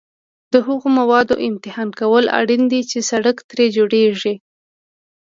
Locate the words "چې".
2.89-2.99